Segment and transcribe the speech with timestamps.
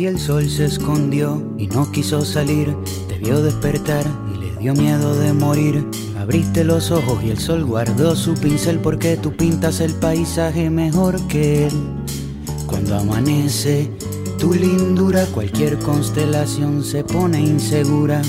[0.00, 2.74] Hoy el sol se escondió y no quiso salir,
[3.06, 5.86] debió despertar y le dio miedo de morir.
[6.18, 11.20] Abriste los ojos y el sol guardó su pincel porque tú pintas el paisaje mejor
[11.28, 11.72] que él.
[12.66, 13.90] Cuando amanece,
[14.38, 18.22] tu lindura, cualquier constelación se pone insegura.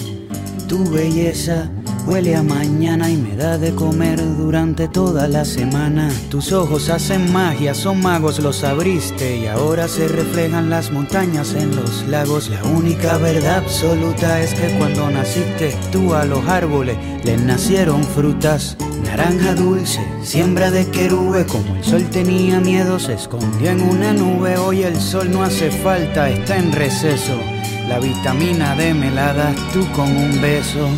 [0.67, 1.71] Tu belleza
[2.05, 6.09] Huele a mañana y me da de comer durante toda la semana.
[6.29, 11.75] Tus ojos hacen magia, son magos, los abriste y ahora se reflejan las montañas en
[11.75, 12.49] los lagos.
[12.49, 18.75] La única verdad absoluta es que cuando naciste tú a los árboles les nacieron frutas.
[19.03, 24.57] Naranja dulce, siembra de querube, como el sol tenía miedo, se escondió en una nube.
[24.57, 27.39] Hoy el sol no hace falta, está en receso.
[27.87, 30.89] La vitamina D me das tú con un beso.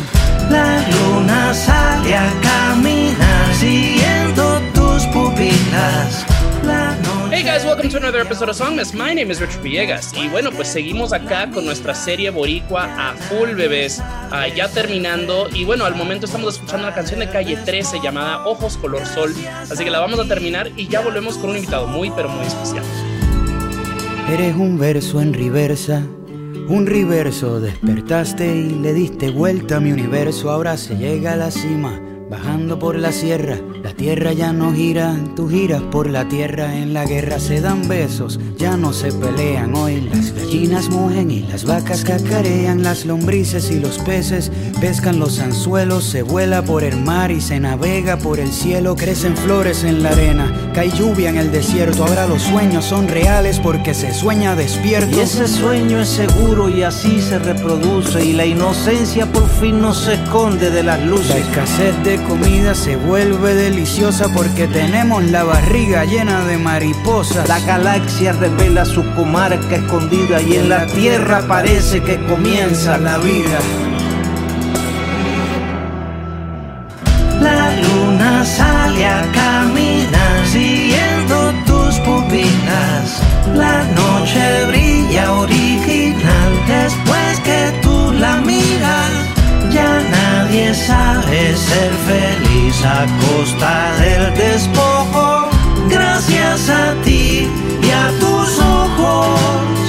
[0.50, 6.24] La luna sale a caminar siguiendo tus pupilas.
[7.30, 8.94] Hey guys, welcome to another episode of Songmas.
[8.94, 10.12] My name is Richard Villegas.
[10.14, 14.00] Y bueno, pues seguimos acá con nuestra serie Boricua a full bebés,
[14.30, 15.48] uh, ya terminando.
[15.52, 19.34] Y bueno, al momento estamos escuchando la canción de calle 13 llamada Ojos Color Sol.
[19.70, 22.46] Así que la vamos a terminar y ya volvemos con un invitado muy, pero muy
[22.46, 22.84] especial.
[24.30, 26.02] Eres un verso en reversa
[26.68, 30.50] un reverso, despertaste y le diste vuelta a mi universo.
[30.50, 33.58] Ahora se llega a la cima, bajando por la sierra.
[33.82, 36.74] La tierra ya no gira, tú giras por la tierra.
[36.74, 39.74] En la guerra se dan besos, ya no se pelean.
[39.74, 42.82] Hoy las gallinas mugen y las vacas cacarean.
[42.82, 44.50] Las lombrices y los peces
[44.80, 46.04] pescan los anzuelos.
[46.04, 48.96] Se vuela por el mar y se navega por el cielo.
[48.96, 52.04] Crecen flores en la arena, cae lluvia en el desierto.
[52.04, 55.16] Ahora los sueños son reales porque se sueña despierto.
[55.16, 58.24] Y ese sueño es seguro y así se reproduce.
[58.24, 61.28] Y la inocencia por fin no se esconde de las luces.
[61.28, 67.48] La escasez de comida se vuelve deliciosa porque tenemos la barriga llena de mariposas.
[67.48, 73.58] La galaxia revela su comarca escondida y en la tierra parece que comienza la vida.
[77.40, 83.22] La luna sale a caminar siguiendo tus pupilas.
[83.54, 88.53] La noche brilla original después que tú la miras.
[90.54, 95.48] Nadie sabe ser feliz a costa del despojo.
[95.88, 97.48] Gracias a ti
[97.82, 99.80] y a tus ojos.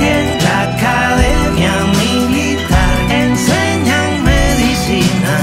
[0.00, 5.38] En la academia militar enseñan medicina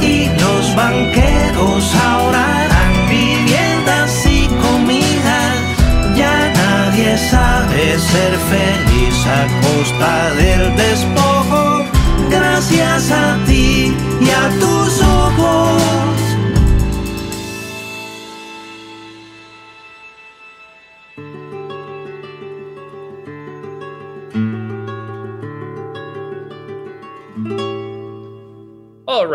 [0.00, 5.54] y los banqueros ahora harán viviendas y comidas.
[6.16, 11.23] Ya nadie sabe ser feliz a costa del despojo.
[12.70, 14.83] Gracias a ti y a tus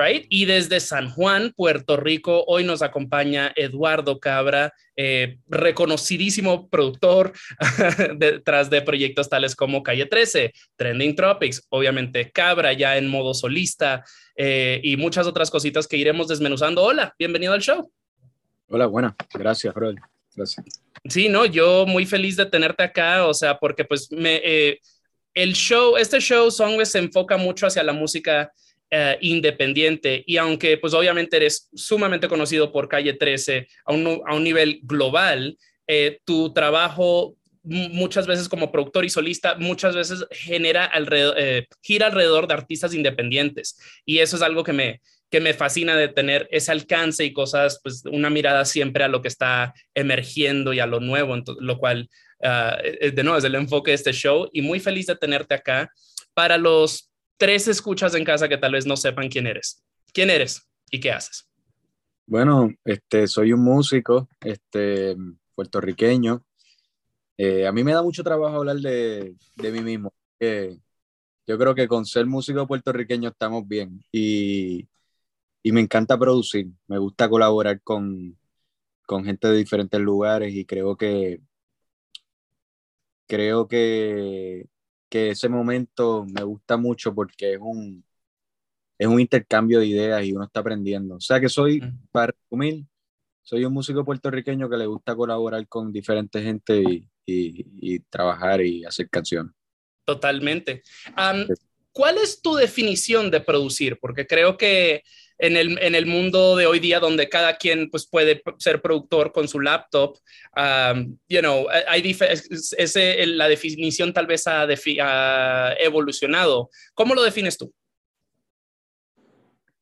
[0.09, 0.25] right.
[0.30, 7.34] Y desde San Juan, Puerto Rico, hoy nos acompaña Eduardo Cabra, eh, reconocidísimo productor
[8.18, 14.03] detrás de proyectos tales como Calle 13, Trending Tropics, obviamente Cabra ya en modo solista
[14.36, 16.84] eh, y muchas otras cositas que iremos desmenuzando.
[16.84, 17.92] Hola, bienvenido al show.
[18.68, 19.16] Hola, buena.
[19.34, 20.00] Gracias, Rol.
[20.36, 20.81] Gracias.
[21.06, 24.80] Sí, no, yo muy feliz de tenerte acá, o sea, porque pues me, eh,
[25.34, 28.52] el show, este show Songwest se enfoca mucho hacia la música
[28.92, 30.24] uh, independiente.
[30.26, 34.80] Y aunque pues obviamente eres sumamente conocido por Calle 13 a un, a un nivel
[34.84, 35.58] global,
[35.88, 42.08] eh, tu trabajo muchas veces como productor y solista, muchas veces genera alrededor, eh, gira
[42.08, 43.78] alrededor de artistas independientes.
[44.06, 47.80] Y eso es algo que me, que me fascina de tener ese alcance y cosas,
[47.84, 51.78] pues una mirada siempre a lo que está emergiendo y a lo nuevo, entonces, lo
[51.78, 52.10] cual,
[52.40, 54.50] uh, de nuevo, es el enfoque de este show.
[54.54, 55.92] Y muy feliz de tenerte acá.
[56.34, 57.09] Para los
[57.39, 59.83] tres escuchas en casa que tal vez no sepan quién eres.
[60.13, 61.50] ¿Quién eres y qué haces?
[62.27, 65.15] Bueno, este, soy un músico este,
[65.56, 66.44] puertorriqueño.
[67.38, 70.13] Eh, a mí me da mucho trabajo hablar de, de mí mismo.
[70.39, 70.77] Eh,
[71.47, 74.88] yo creo que con ser músico puertorriqueño estamos bien y,
[75.63, 76.68] y me encanta producir.
[76.88, 78.38] Me gusta colaborar con,
[79.07, 81.41] con gente de diferentes lugares y creo que
[83.27, 84.68] creo que
[85.10, 88.04] que ese momento me gusta mucho porque es un,
[88.98, 91.16] es un intercambio de ideas y uno está aprendiendo.
[91.16, 92.86] O sea que soy, para resumir,
[93.42, 98.62] soy un músico puertorriqueño que le gusta colaborar con diferentes gente y, y, y trabajar
[98.62, 99.54] y hacer canciones.
[100.06, 100.84] Totalmente.
[101.10, 101.48] Um,
[101.92, 104.00] ¿cuál es tu definición de producir?
[104.00, 105.04] Porque creo que
[105.39, 109.31] en el, en el mundo de hoy día donde cada quien pues, puede ser productor
[109.31, 110.18] con su laptop,
[110.56, 112.15] um, you know, hay
[112.77, 116.69] ese, la definición tal vez ha, ha, evolucionado.
[116.94, 117.74] ¿Cómo lo defines tú?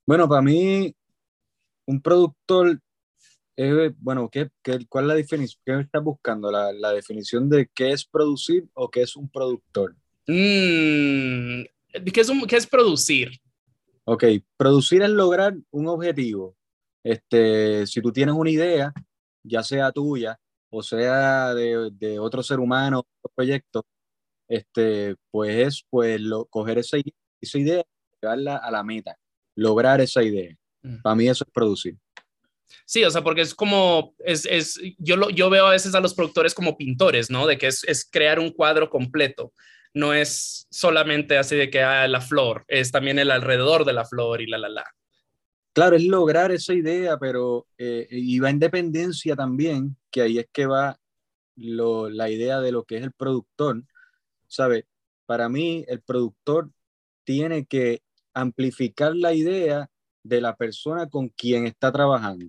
[0.06, 0.96] Bueno, para mí,
[1.88, 2.80] un productor,
[3.98, 5.62] bueno, ¿qué, qué, cuál es la definición?
[5.66, 6.52] ¿Qué estás buscando?
[6.52, 9.96] La, la, definición de qué es producir o qué es un productor?
[10.28, 11.64] Mm,
[12.14, 13.32] ¿qué, es ¿Qué es producir?
[14.10, 14.24] Ok,
[14.56, 16.56] producir es lograr un objetivo.
[17.04, 18.94] Este, si tú tienes una idea,
[19.44, 20.40] ya sea tuya
[20.70, 23.86] o sea de, de otro ser humano, otro proyecto,
[24.48, 26.98] este, pues es pues, lo, coger esa,
[27.42, 29.18] esa idea y llevarla a la meta,
[29.56, 30.56] lograr esa idea.
[30.84, 31.02] Mm.
[31.02, 31.98] Para mí eso es producir.
[32.86, 36.00] Sí, o sea, porque es como, es, es, yo, lo, yo veo a veces a
[36.00, 37.46] los productores como pintores, ¿no?
[37.46, 39.54] De que es, es crear un cuadro completo
[39.98, 44.06] no es solamente así de que ah, la flor, es también el alrededor de la
[44.06, 44.86] flor y la la la.
[45.74, 50.48] Claro, es lograr esa idea, pero eh, y va en dependencia también, que ahí es
[50.52, 51.00] que va
[51.56, 53.84] lo, la idea de lo que es el productor.
[54.48, 54.88] ¿Sabe?
[55.26, 56.72] Para mí, el productor
[57.24, 58.02] tiene que
[58.34, 59.90] amplificar la idea
[60.24, 62.46] de la persona con quien está trabajando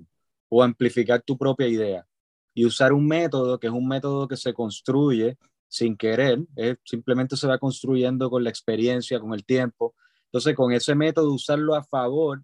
[0.48, 2.06] o amplificar tu propia idea
[2.54, 5.36] y usar un método que es un método que se construye
[5.68, 6.40] sin querer,
[6.84, 9.94] simplemente se va construyendo con la experiencia, con el tiempo.
[10.26, 12.42] Entonces, con ese método, usarlo a favor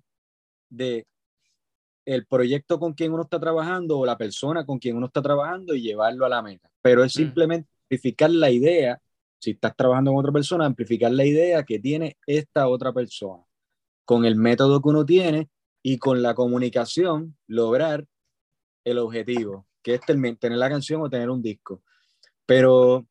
[0.69, 1.07] de
[2.05, 5.75] el proyecto con quien uno está trabajando o la persona con quien uno está trabajando
[5.75, 6.71] y llevarlo a la meta.
[6.83, 7.19] Pero es mm.
[7.19, 9.01] simplemente amplificar la idea,
[9.39, 13.43] si estás trabajando con otra persona, amplificar la idea que tiene esta otra persona.
[14.05, 15.49] Con el método que uno tiene
[15.83, 18.07] y con la comunicación, lograr
[18.85, 21.83] el objetivo, que es tener la canción o tener un disco.
[22.45, 23.07] Pero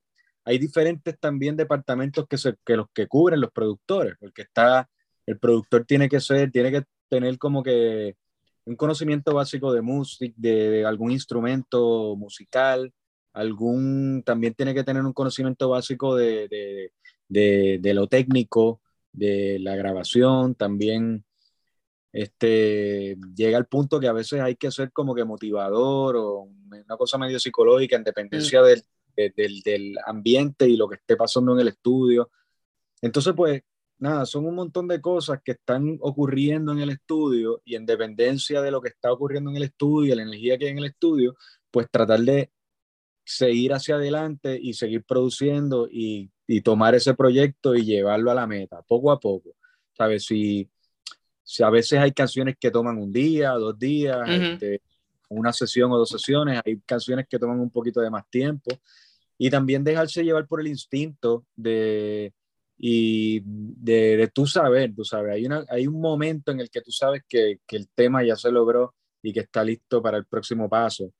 [0.45, 4.89] hay diferentes también departamentos que, se, que los que cubren los productores, porque está,
[5.25, 8.15] el productor tiene que ser, tiene que tener como que
[8.65, 12.93] un conocimiento básico de música, de, algún instrumento musical,
[13.33, 16.91] algún, también tiene que tener un conocimiento básico de, de,
[17.27, 18.81] de, de lo técnico,
[19.11, 21.23] de la grabación, también
[22.11, 26.97] este, llega al punto que a veces hay que ser como que motivador o una
[26.97, 28.65] cosa medio psicológica en dependencia mm.
[28.65, 28.83] del,
[29.15, 32.31] del, del, ambiente y lo que esté pasando en el estudio.
[33.01, 33.61] Entonces, pues,
[33.99, 38.61] nada, son un montón de cosas que están ocurriendo en el estudio y en dependencia
[38.61, 41.35] de lo que está ocurriendo en el estudio, la energía que hay en el estudio,
[41.71, 42.51] pues tratar de
[43.25, 48.47] seguir hacia adelante y seguir produciendo y, y tomar ese proyecto y llevarlo a la
[48.47, 49.55] meta, poco a poco.
[49.93, 50.25] ¿Sabes?
[50.25, 50.69] Si,
[51.43, 54.81] si a veces hay canciones que toman un día, dos días, este,
[55.29, 58.71] una sesión o dos sesiones, hay canciones que toman un poquito de más tiempo
[59.37, 62.33] y también dejarse llevar por el instinto de
[62.77, 66.81] y de, de tú saber, tú sabes, hay, una, hay un momento en el que
[66.81, 70.25] tú sabes que, que, el tema ya se logró y que está listo para el
[70.25, 71.13] próximo paso.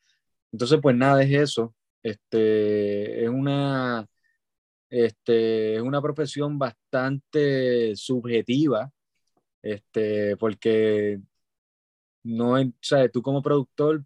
[0.52, 1.76] Entonces, pues nada, es eso.
[2.04, 4.06] Este, es una,
[4.90, 8.92] este, es una profesión bastante subjetiva,
[9.62, 11.20] este, porque
[12.24, 14.04] no, o sea, tú como productor,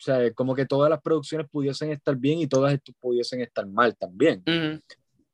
[0.00, 3.94] o sea, como que todas las producciones pudiesen estar bien y todas pudiesen estar mal
[3.98, 4.42] también.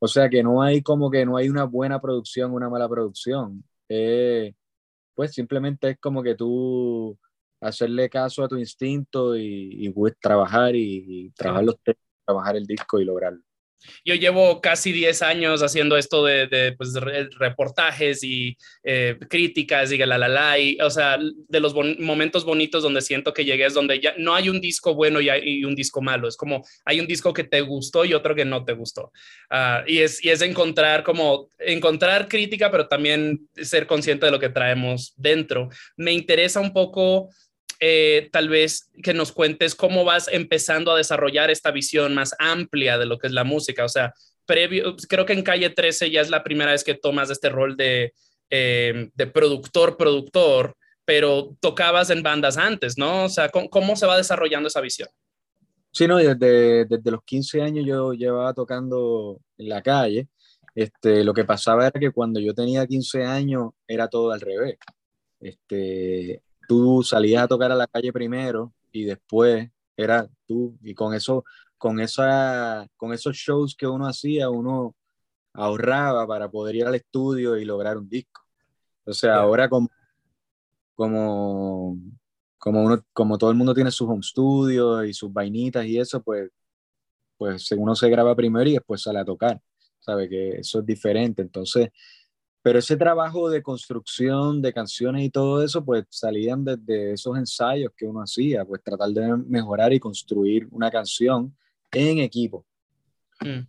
[0.00, 3.62] O sea, que no hay como que no hay una buena producción, una mala producción.
[3.88, 4.54] Eh,
[5.14, 7.16] pues simplemente es como que tú
[7.60, 13.00] hacerle caso a tu instinto y, pues, trabajar y, trabajar los temas, trabajar el disco
[13.00, 13.42] y lograrlo.
[14.04, 16.94] Yo llevo casi 10 años haciendo esto de, de pues,
[17.38, 22.82] reportajes y eh, críticas y la, la, la, y, o sea, de los momentos bonitos
[22.82, 25.74] donde siento que llegué es donde ya no hay un disco bueno y, hay, un
[25.74, 28.72] disco malo, es como hay un disco que te gustó y otro que no te
[28.72, 29.12] gustó.
[29.50, 34.38] Uh, y, es, y es encontrar como, encontrar crítica, pero también ser consciente de lo
[34.38, 35.68] que traemos dentro.
[35.96, 37.30] Me interesa un poco
[37.80, 42.98] eh, tal vez que nos cuentes cómo vas empezando a desarrollar esta visión más amplia
[42.98, 43.84] de lo que es la música.
[43.84, 44.12] O sea,
[44.46, 47.76] previo, creo que en Calle 13 ya es la primera vez que tomas este rol
[47.76, 48.14] de,
[48.50, 53.24] eh, de productor, productor, pero tocabas en bandas antes, ¿no?
[53.24, 55.08] O sea, ¿cómo, se va desarrollando esa visión?
[55.92, 60.28] Sí, no, desde, desde los 15 años yo llevaba tocando en la calle.
[60.74, 64.76] Este, lo que pasaba era que cuando yo tenía 15 años era todo al revés.
[65.40, 70.78] Este, tú salías a tocar a la calle primero y después era tú.
[70.82, 71.44] Y con eso
[71.78, 74.94] con esa con esos shows que uno hacía uno
[75.52, 78.42] ahorraba para poder ir al estudio y lograr un disco.
[79.04, 79.88] O sea ahora como
[80.94, 81.98] como
[82.58, 86.22] como uno como todo el mundo tiene su home studio y sus vainitas y eso
[86.22, 86.50] pues
[87.38, 89.60] pues uno se graba primero y después sale a tocar
[90.06, 91.42] sabe que eso es diferente.
[91.42, 91.90] Entonces
[92.66, 97.92] pero ese trabajo de construcción de canciones y todo eso, pues salían desde esos ensayos
[97.96, 101.56] que uno hacía, pues tratar de mejorar y construir una canción
[101.92, 102.66] en equipo.
[103.40, 103.60] Mm.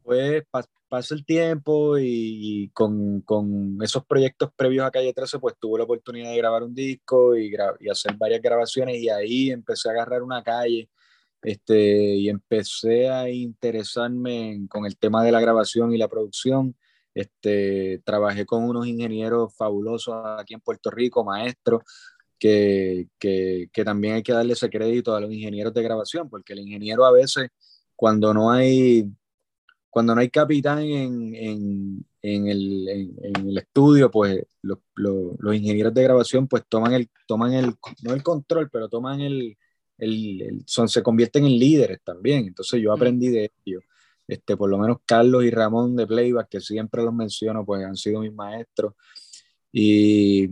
[0.00, 0.44] Pues
[0.88, 5.84] pasa el tiempo y, con, con, esos proyectos previos a Calle 13, pues tuve la
[5.84, 10.22] oportunidad de grabar un disco y, y, hacer varias grabaciones y ahí empecé a agarrar
[10.22, 10.88] una calle
[11.42, 16.76] este, y empecé a interesarme con el tema de la grabación y la producción
[17.16, 21.82] este, trabajé con unos ingenieros fabulosos aquí en Puerto Rico, maestros,
[22.38, 26.52] que, que, que, también hay que darle ese crédito a los ingenieros de grabación, porque
[26.52, 27.48] el ingeniero a veces,
[27.96, 29.10] cuando no hay,
[29.88, 32.86] cuando no hay capitán en, en, en, el,
[33.22, 38.12] en el, estudio, pues los, los, ingenieros de grabación pues toman el, toman el, no
[38.12, 39.56] el control, pero toman el,
[39.96, 42.46] el, son, se convierten en líderes también.
[42.46, 43.82] Entonces yo aprendí de ellos.
[44.28, 47.96] Este, por lo menos Carlos y Ramón de Playback, que siempre los menciono, pues han
[47.96, 48.94] sido mis maestros.
[49.72, 50.48] Y,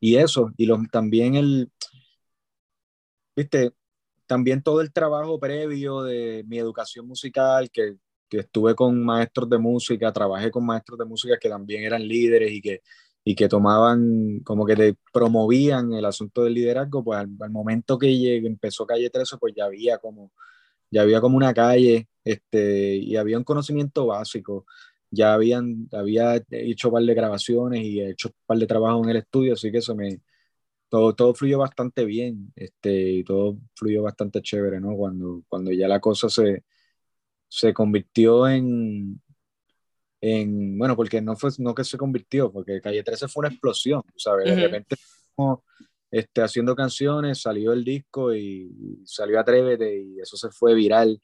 [0.00, 1.70] y eso, y los, también el,
[3.36, 3.72] viste,
[4.26, 7.96] también todo el trabajo previo de mi educación musical, que,
[8.28, 12.52] que, estuve con maestros de música, trabajé con maestros de música que también eran líderes
[12.52, 12.82] y que,
[13.24, 17.98] y que tomaban, como que te promovían el asunto del liderazgo, pues al, al momento
[17.98, 20.32] que llegué, empezó Calle 13, pues ya había como
[20.90, 24.66] ya había como una calle este, y había un conocimiento básico.
[25.10, 29.04] Ya habían, había hecho un par de grabaciones y he hecho un par de trabajos
[29.04, 30.20] en el estudio, así que eso me,
[30.88, 34.96] todo, todo fluyó bastante bien este, y todo fluyó bastante chévere, ¿no?
[34.96, 36.64] Cuando, cuando ya la cosa se,
[37.48, 39.20] se convirtió en,
[40.20, 44.02] en, bueno, porque no fue, no que se convirtió, porque Calle 13 fue una explosión,
[44.16, 44.46] ¿sabes?
[44.46, 44.96] De repente
[46.10, 51.20] este, haciendo canciones, salió el disco y salió Atrévete y eso se fue viral.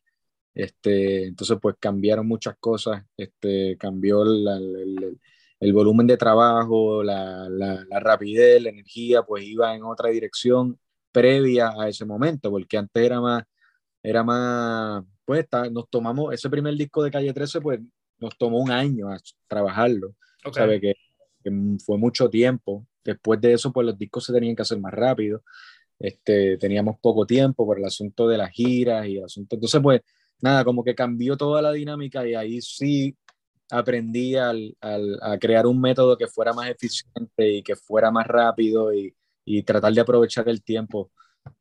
[0.54, 5.18] Este, entonces, pues cambiaron muchas cosas, este, cambió el,
[5.60, 10.78] el, volumen de trabajo, la, la, la, rapidez, la energía, pues iba en otra dirección
[11.12, 13.44] previa a ese momento, porque antes era más,
[14.02, 17.80] era más, pues nos tomamos, ese primer disco de Calle 13, pues
[18.18, 20.14] nos tomó un año a trabajarlo,
[20.52, 20.94] sabe que,
[21.44, 21.50] que,
[21.84, 25.42] fue mucho tiempo, Después de eso, pues los discos se tenían que hacer más rápido.
[25.98, 29.56] Este, teníamos poco tiempo por el asunto de las giras y el asunto.
[29.56, 30.00] Entonces, pues
[30.42, 33.16] nada, como que cambió toda la dinámica y ahí sí
[33.70, 38.26] aprendí al, al, a crear un método que fuera más eficiente y que fuera más
[38.26, 41.10] rápido y, y, tratar de aprovechar el tiempo.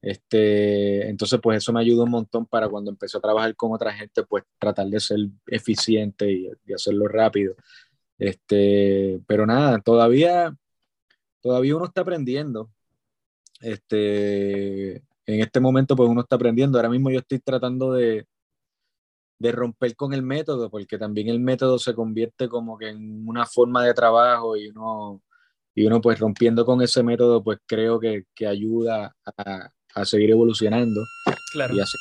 [0.02, 3.94] Este, entonces, pues eso me ayudó un montón para cuando empecé a trabajar con otra
[3.94, 7.56] gente, pues tratar de ser eficiente y, y hacerlo rápido.
[8.18, 10.54] Este, pero nada, todavía
[11.42, 12.72] todavía uno está aprendiendo.
[13.62, 16.78] Este, en este momento, pues uno está aprendiendo.
[16.78, 18.28] Ahora mismo yo estoy tratando de,
[19.40, 23.46] de romper con el método, porque también el método se convierte como que en una
[23.46, 25.22] forma de trabajo y uno,
[25.74, 30.32] y uno pues rompiendo con ese método, pues creo que, que ayuda a, a, seguir
[30.32, 31.02] evolucionando.
[31.54, 31.74] Claro.
[31.74, 31.98] Y así.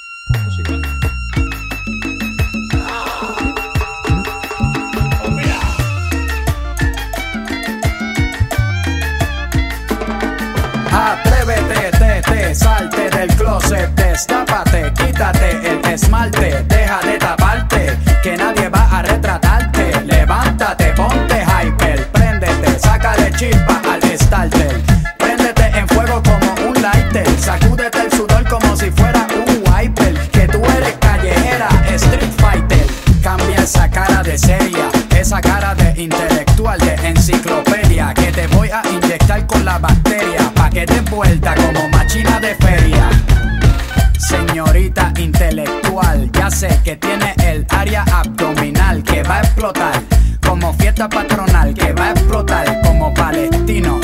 [12.55, 12.88] salte
[13.19, 19.91] del closet, destápate, quítate el esmalte, deja de taparte, que nadie va a retratarte.
[20.05, 24.81] Levántate, ponte hyper, préndete, sácale chispa al starter.
[25.19, 30.15] Préndete en fuego como un lighter, sacúdete el sudor como si fuera un wiper.
[30.31, 32.87] Que tú eres callejera, street fighter.
[33.21, 38.81] Cambia esa cara de seria, esa cara de intelectual, de enciclopedia, que te voy a
[38.89, 41.78] inyectar con la bacteria, pa' que te vuelta como
[46.49, 50.03] que tiene el área abdominal que va a explotar
[50.47, 54.01] como fiesta patronal, que va a explotar como palestino.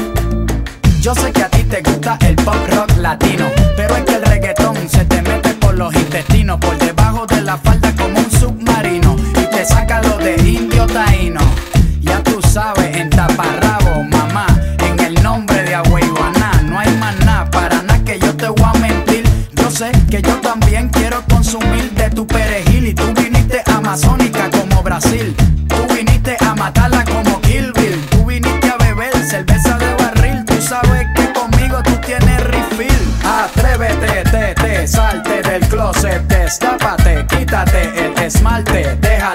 [1.00, 3.46] Yo sé que a ti te gusta el pop rock latino,
[3.78, 7.56] pero es que el reggaetón se te mete por los intestinos, por debajo de la
[7.56, 7.83] falda
[34.86, 39.32] salte del closet, destápate, quítate el esmalte, deja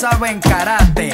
[0.00, 1.10] saben karate.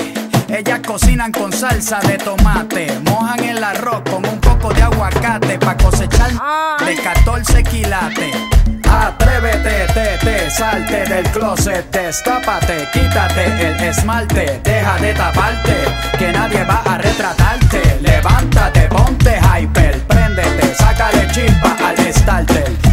[0.48, 5.76] Ellas cocinan con salsa de tomate, mojan el arroz con un poco de aguacate pa'
[5.76, 6.30] cosechar
[6.86, 8.36] de 14 quilates.
[8.88, 15.76] Atrévete, te, te, salte del closet, destápate, quítate el esmalte, deja de taparte,
[16.16, 17.98] que nadie va a retratarte.
[18.02, 22.85] Levántate, ponte hyper, préndete, sácale chispa al starter.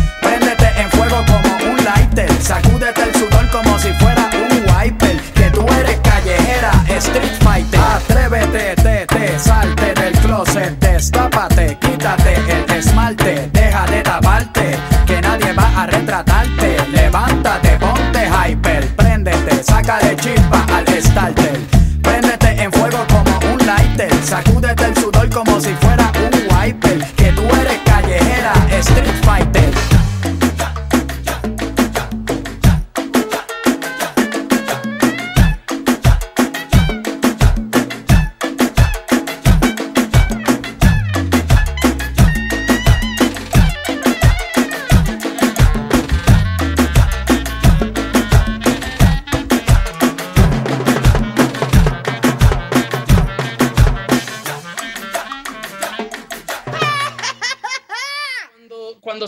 [7.03, 7.79] Street fighter.
[7.79, 15.53] Atrévete, te, te, salte del closet, destápate, quítate el esmalte, deja de taparte, que nadie
[15.53, 16.77] va a retratarte.
[16.91, 21.59] Levántate, ponte hyper, préndete, sácale chispa al starter.
[22.01, 26.99] Préndete en fuego como un lighter, sacúdete el sudor como si fuera un wiper.
[27.15, 29.92] Que tú eres callejera, street fighter.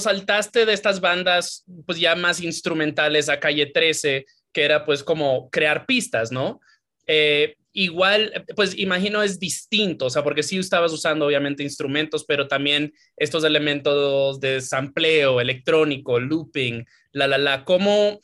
[0.06, 5.50] Saltaste de estas bandas, pues ya más instrumentales a Calle 13, que era pues como
[5.50, 6.62] crear pistas, ¿no?
[7.08, 12.48] Eh, igual, pues imagino es distinto, o sea, porque sí estabas usando obviamente instrumentos, pero
[12.48, 18.22] también estos elementos de sampleo, electrónico, looping, la, la, la, ¿cómo,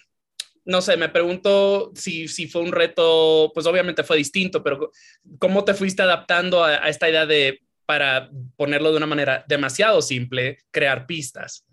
[0.64, 4.92] no sé, me pregunto si, si fue un reto, pues obviamente fue distinto, pero
[5.38, 10.02] ¿cómo te fuiste adaptando a, a esta idea de, para ponerlo de una manera demasiado
[10.02, 11.66] simple, crear pistas?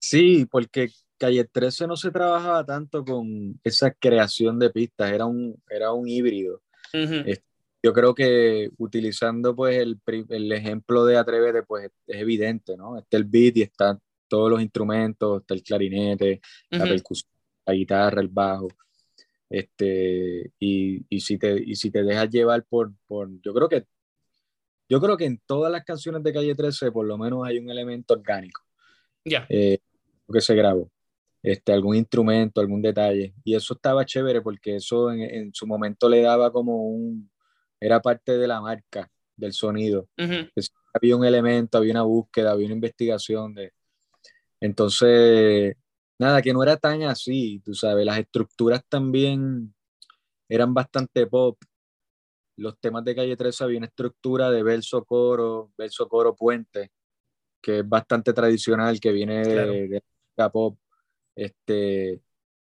[0.00, 5.60] Sí, porque Calle 13 no se trabajaba tanto con esa creación de pistas, era un,
[5.68, 6.62] era un híbrido.
[7.82, 12.98] Yo creo que utilizando pues el, el ejemplo de Atrévete, pues es evidente, ¿no?
[12.98, 17.30] Está el beat y están todos los instrumentos, está el clarinete, la percusión,
[17.66, 18.68] la guitarra, el bajo.
[19.48, 23.86] Este, y, y si te, y si te dejas llevar por, por, yo creo que,
[24.88, 27.70] yo creo que en todas las canciones de Calle 13 por lo menos hay un
[27.70, 28.62] elemento orgánico
[29.24, 29.78] Ya, eh,
[30.32, 30.90] que se grabó.
[31.42, 33.32] Este, algún instrumento, algún detalle.
[33.44, 37.30] Y eso estaba chévere porque eso en, en su momento le daba como un,
[37.80, 40.08] era parte de la marca del sonido.
[40.56, 43.72] Es- Había un elemento, había una búsqueda, había una investigación de...
[44.60, 45.76] Entonces,
[46.18, 49.72] nada, que no era tan así, tú sabes, las estructuras también
[50.48, 51.56] eran bastante pop.
[52.56, 56.90] Los temas de Calle 13 había una estructura de verso, coro, verso, coro, puente,
[57.62, 59.72] que es bastante tradicional, que viene de, Claro.
[59.74, 60.00] de la
[60.38, 60.78] música pop,
[61.34, 62.20] este,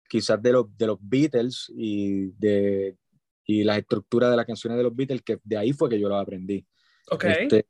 [0.09, 2.97] quizás de los, de los Beatles y de
[3.45, 6.07] y las estructuras de las canciones de los Beatles, que de ahí fue que yo
[6.07, 6.65] lo aprendí.
[7.11, 7.25] ok.
[7.25, 7.67] Este,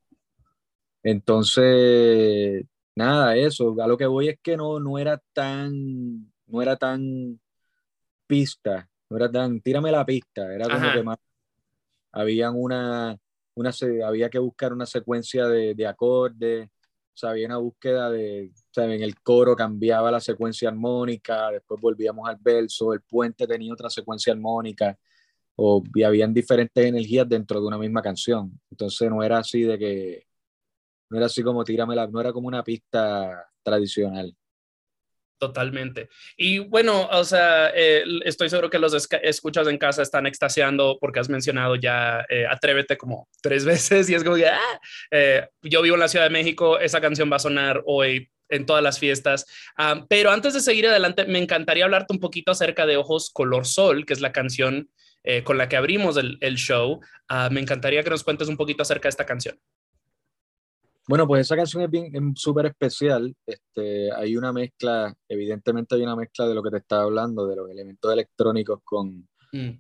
[1.02, 2.64] entonces,
[2.96, 7.40] nada, eso, a lo que voy es que no, no era tan, no era tan
[8.28, 10.94] pista, no era tan, tírame la pista, era como Ajá.
[10.94, 11.18] que más,
[12.12, 13.18] habían una,
[13.56, 13.72] una,
[14.06, 18.86] había que buscar una secuencia de, de acordes, o sea, había una búsqueda de, sea,
[18.86, 23.90] en el coro cambiaba la secuencia armónica, después volvíamos al verso, el puente tenía otra
[23.90, 24.98] secuencia armónica,
[25.56, 28.60] o, y habían diferentes energías dentro de una misma canción.
[28.72, 30.28] Entonces no era así de que,
[31.10, 34.36] no era así como tírame la, no era como una pista tradicional.
[35.44, 36.08] Totalmente.
[36.38, 41.20] Y bueno, o sea, eh, estoy seguro que los escuchas en casa están extasiando porque
[41.20, 44.80] has mencionado ya eh, Atrévete como tres veces y es como que, ah,
[45.12, 48.66] eh, yo vivo en la Ciudad de México, esa canción va a sonar hoy en
[48.66, 49.46] todas las fiestas.
[49.78, 53.66] Ah, pero antes de seguir adelante, me encantaría hablarte un poquito acerca de Ojos Color
[53.66, 54.90] Sol, que es la canción
[55.24, 57.00] eh, con la que abrimos el, el show.
[57.28, 59.60] Ah, me encantaría que nos cuentes un poquito acerca de esta canción.
[61.06, 63.36] Bueno, pues esa canción es bien, es súper especial.
[63.46, 67.58] Este, hay una mezcla, evidentemente hay una mezcla de lo que te estaba hablando, de
[67.58, 69.80] los elementos electrónicos con, Mm,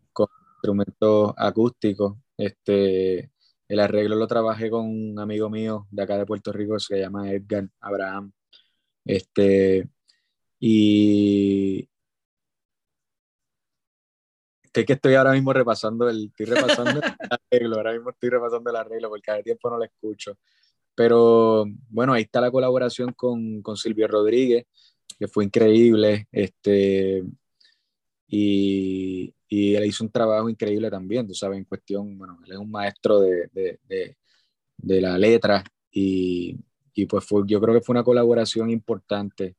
[0.57, 2.15] instrumentos acústicos.
[2.38, 3.31] Este,
[3.67, 7.31] el arreglo lo trabajé con un amigo mío de acá de Puerto Rico, se llama
[7.31, 8.31] Edgar Abraham.
[9.05, 9.87] Este,
[10.59, 11.89] y
[14.73, 17.01] es que estoy ahora mismo repasando el, estoy repasando el
[17.51, 20.37] arreglo, ahora mismo estoy repasando el arreglo porque cada tiempo no lo escucho.
[20.95, 24.65] Pero bueno, ahí está la colaboración con, con Silvio Rodríguez,
[25.19, 26.27] que fue increíble.
[26.31, 27.23] Este,
[28.27, 32.57] y, y, él hizo un trabajo increíble también, tú sabes, en cuestión, bueno, él es
[32.57, 34.17] un maestro de, de, de,
[34.77, 36.57] de la letra y,
[36.93, 39.56] y pues fue, yo creo que fue una colaboración importante.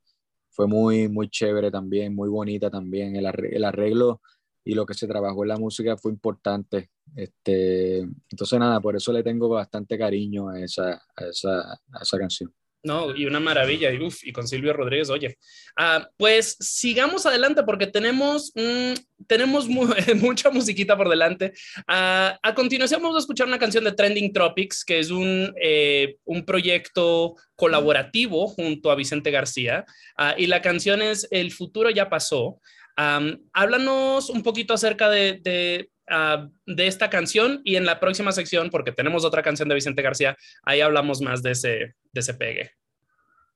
[0.50, 3.16] Fue muy, muy chévere también, muy bonita también.
[3.16, 4.20] El, el arreglo
[4.64, 6.90] y lo que se trabajó en la música fue importante.
[7.14, 12.52] Este, entonces, nada, por eso le tengo bastante cariño a esa, esa, a esa canción.
[12.84, 15.38] No, y una maravilla, y, uf, y con Silvio Rodríguez, oye.
[15.74, 19.86] Ah, pues sigamos adelante porque tenemos, mm, tenemos mu
[20.20, 21.54] mucha musiquita por delante.
[21.88, 26.16] Ah, a continuación vamos a escuchar una canción de Trending Tropics, que es un, eh,
[26.24, 29.86] un proyecto colaborativo junto a Vicente García,
[30.18, 32.60] ah, y la canción es El futuro ya pasó.
[32.96, 38.92] háblanos un poquito acerca de Uh, de esta canción y en la próxima sección, porque
[38.92, 41.68] tenemos otra canción de Vicente García, ahí hablamos más de ese,
[42.12, 42.72] de ese pegue.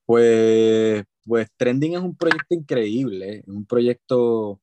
[0.06, 4.62] Pues, pues Trending es un proyecto increíble, es un proyecto,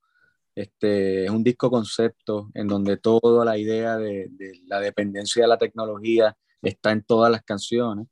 [0.56, 5.50] este, es un disco concepto en donde toda la idea de, de, la dependencia de
[5.50, 8.08] la tecnología está en todas las canciones,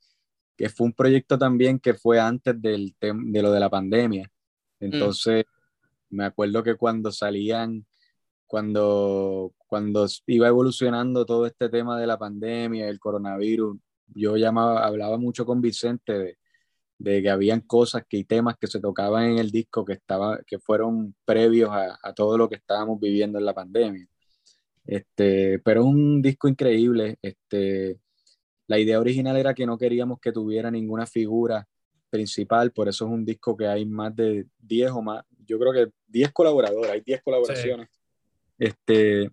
[0.56, 4.30] que fue un proyecto también que fue antes del de lo de la pandemia.
[4.80, 4.86] Mm.
[4.86, 5.46] Entonces,
[6.10, 6.16] mm.
[6.16, 7.88] me acuerdo que cuando salían
[8.54, 13.76] cuando, cuando iba evolucionando todo este tema de la pandemia, el coronavirus,
[14.14, 16.38] yo llamaba, hablaba mucho con Vicente de,
[17.00, 20.38] de que habían cosas que, y temas que se tocaban en el disco que, estaba,
[20.46, 24.06] que fueron previos a, a todo lo que estábamos viviendo en la pandemia.
[24.86, 27.18] Este, pero es un disco increíble.
[27.20, 27.98] Este,
[28.68, 31.68] la idea original era que no queríamos que tuviera ninguna figura
[32.12, 35.74] principal, por eso es un disco que hay más de 10 o más, yo creo
[35.74, 37.90] que 10 colaboradores, hay 10 colaboraciones.
[37.92, 38.00] Sí.
[38.60, 39.32] Este,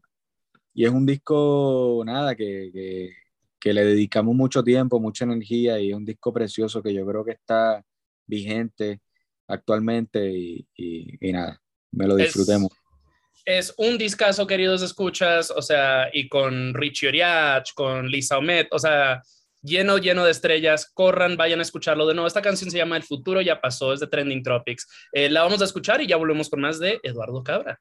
[0.75, 3.13] y es un disco, nada, que, que,
[3.59, 7.25] que, le dedicamos mucho tiempo, mucha energía y es un disco precioso que yo creo
[7.25, 7.83] que está
[8.27, 9.01] vigente
[9.49, 12.71] actualmente y, y, y nada, me lo disfrutemos.
[13.45, 18.69] Es, es un discazo, queridos escuchas, o sea, y con Richie Oriach, con Lisa Omet,
[18.73, 19.23] o sea,
[19.63, 20.91] lleno, lleno de estrellas.
[20.93, 22.27] Corran, vayan a escucharlo de nuevo.
[22.27, 24.87] Esta canción se llama El futuro ya pasó, es de Trending Tropics.
[25.13, 27.81] Eh, la vamos a escuchar y ya volvemos con más de Eduardo Cabra.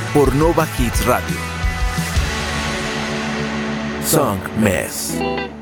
[0.13, 1.37] por Nova Hits Radio.
[4.03, 5.60] Song Mess.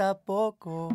[0.00, 0.88] Falta poco.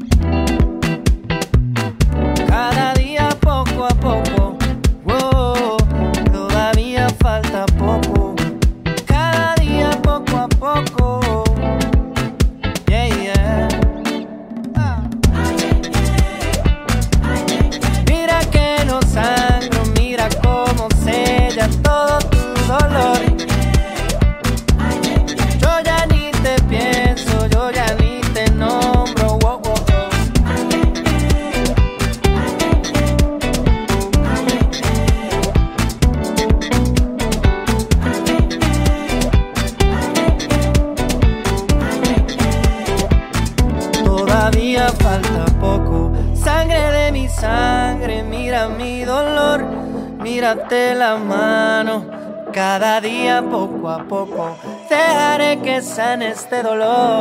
[56.15, 57.14] Sane este dolor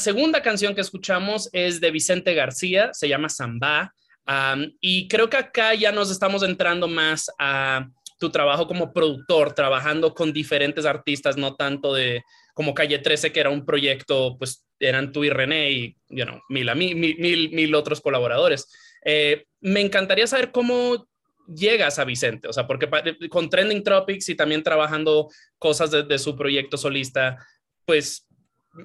[0.00, 3.94] segunda canción que escuchamos es de Vicente García, se llama Samba.
[4.26, 7.86] am, y creo que acá ya nos estamos entrando más a
[8.18, 12.22] tu trabajo como productor, trabajando con diferentes artistas, no tanto de
[12.54, 16.40] como Calle 13, que era un proyecto, pues eran tú y René y, you know,
[16.48, 18.70] mil, mil, mil, mil otros colaboradores.
[19.04, 21.08] Eh, me encantaría saber cómo
[21.46, 22.88] llegas a Vicente, o sea, porque
[23.28, 27.38] con Trending Tropics y también trabajando cosas de, de su proyecto solista,
[27.86, 28.26] pues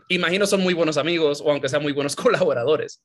[0.10, 2.16] imagino son muy buenos amigos o aunque sean muy buenos
[2.54, 3.02] colaboradores.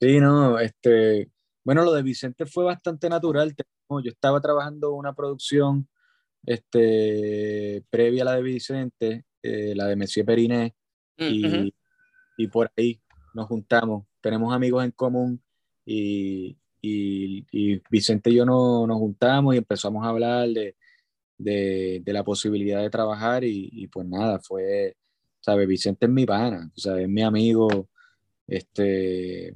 [0.00, 1.30] Sí, no, este,
[1.64, 3.54] bueno, lo de Vicente fue bastante natural.
[3.90, 5.88] Yo estaba trabajando una producción
[6.46, 10.74] este, previa a la de Vicente, eh, la de Messier Periné,
[11.20, 11.70] Mm, y, ujú.
[12.36, 13.00] y por ahí
[13.34, 14.06] nos juntamos.
[14.20, 15.42] Tenemos amigos en común
[15.84, 20.76] y, y- y Vicente y yo no- nos juntamos y empezamos a hablar de,
[21.36, 24.94] de- de la posibilidad de trabajar y pues nada, fue,
[25.40, 25.68] ¿sabes?
[25.68, 27.88] Vicente es mi pana, sea, es mi amigo,
[28.46, 29.54] este,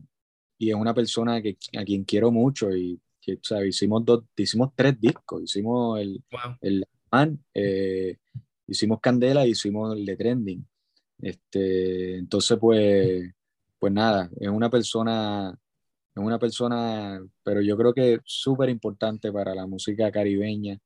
[0.58, 3.76] y es una persona que, a quien quiero mucho y que, ¿sabes?
[3.76, 6.56] Hicimos, dos, hicimos tres discos, hicimos el, Wow.
[6.60, 8.16] el Man, eh,
[8.66, 10.66] hicimos Candela y hicimos el de Trending.
[11.20, 13.30] Este, entonces, pues,
[13.78, 15.54] pues nada, es una persona,
[16.14, 20.78] es una persona, pero yo creo que súper importante para la música caribeña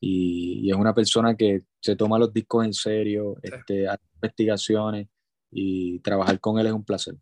[0.00, 5.08] y, y es una persona que se toma los discos en serio, este, hace investigaciones
[5.50, 7.14] y trabajar con él es un placer.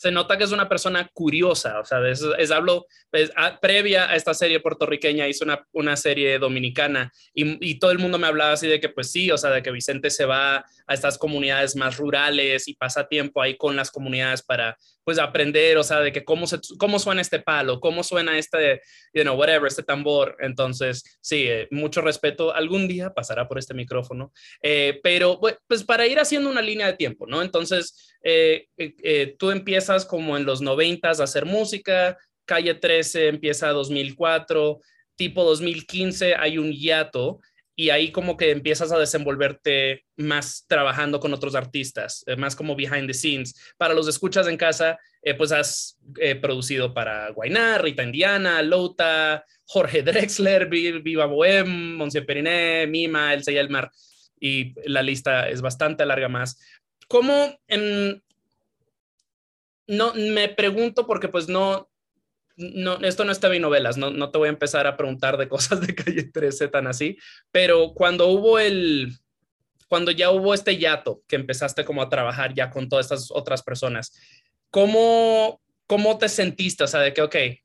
[0.00, 4.10] Se nota que es una persona curiosa, o sea, es, es hablo, pues, a- previa
[4.10, 8.26] a esta serie puertorriqueña hizo una, una serie dominicana y, y todo el mundo me
[8.26, 11.18] hablaba así de que pues sí, o sea, de que Vicente se va a estas
[11.18, 16.00] comunidades más rurales y pasa tiempo ahí con las comunidades para pues aprender, o sea,
[16.00, 18.80] de que cómo, se, cómo suena este palo, cómo suena este,
[19.12, 20.36] you know, whatever, este tambor.
[20.40, 22.54] Entonces, sí, eh, mucho respeto.
[22.54, 24.32] Algún día pasará por este micrófono,
[24.62, 27.42] eh, pero pues para ir haciendo una línea de tiempo, ¿no?
[27.42, 33.28] Entonces, eh, eh, eh, tú empiezas como en los noventas a hacer música, Calle 13
[33.28, 34.80] empieza 2004,
[35.16, 37.40] tipo 2015 hay un hiato
[37.76, 42.74] y ahí como que empiezas a desenvolverte más trabajando con otros artistas, eh, más como
[42.76, 43.54] behind the scenes.
[43.78, 49.44] Para los escuchas en casa, eh, pues has eh, producido para Guainá, Rita Indiana, Louta,
[49.64, 53.90] Jorge Drexler, Vi- Viva Bohem, Monsieur Periné, Mima, El Mar
[54.38, 56.58] y la lista es bastante larga más.
[57.08, 58.22] ¿Cómo en,
[59.90, 61.90] no me pregunto porque pues no
[62.56, 65.48] no, esto no está en novelas, no, no te voy a empezar a preguntar de
[65.48, 67.16] cosas de calle 13 tan así,
[67.50, 69.12] pero cuando hubo el,
[69.88, 73.62] cuando ya hubo este yato que empezaste como a trabajar ya con todas estas otras
[73.62, 74.12] personas,
[74.70, 76.84] ¿cómo, cómo te sentiste?
[76.84, 77.58] O sea, de que, ok, he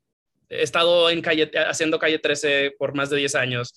[0.50, 3.74] estado en calle, haciendo calle 13 por más de 10 años,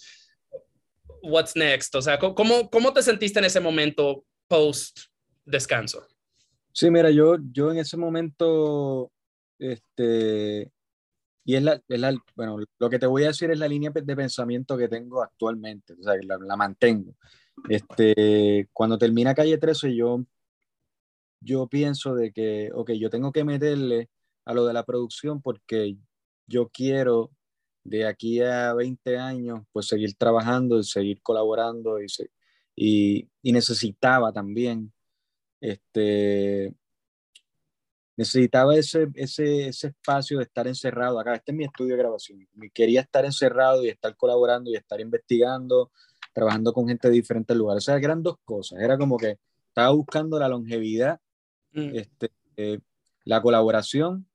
[1.23, 1.95] what's next?
[1.95, 4.99] O sea, ¿cómo, cómo te sentiste en ese momento post
[5.45, 6.07] descanso?
[6.79, 9.11] Sí, mira, yo, yo en ese momento,
[9.59, 10.71] este,
[11.45, 13.91] y es la, es la, bueno, lo que te voy a decir es la línea
[13.91, 17.17] de pensamiento que tengo actualmente, o sea, la, la mantengo.
[17.69, 20.25] Este, cuando termina Calle 13, yo,
[21.41, 24.09] yo pienso de que, ok, yo tengo que meterle
[24.45, 25.97] a lo de la producción porque
[26.47, 27.33] yo quiero
[27.83, 32.31] de aquí a 20 años, pues seguir trabajando y seguir colaborando y, se,
[32.77, 34.93] y, y necesitaba también,
[35.61, 36.75] este,
[38.17, 41.35] necesitaba ese, ese, ese espacio de estar encerrado acá.
[41.35, 42.49] Este es mi estudio de grabación.
[42.75, 45.93] Quería estar encerrado y estar colaborando y estar investigando,
[46.33, 47.85] trabajando con gente de diferentes lugares.
[47.85, 48.81] O sea, eran dos cosas.
[48.81, 51.21] Era como que estaba buscando la longevidad,
[51.71, 51.97] Mm.
[51.97, 52.79] este, eh,
[53.25, 54.27] la colaboración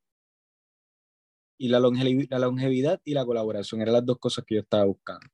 [1.58, 3.82] y la, longevi- la longevidad y la colaboración.
[3.82, 5.26] Eran las dos cosas que yo estaba buscando.